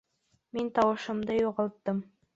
[0.57, 2.05] Мин тауышымды юғалттым